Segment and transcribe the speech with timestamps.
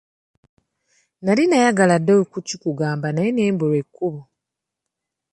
[1.23, 4.21] Nali nayagala dda okukiggamba naye ne mbulwa ekkubo!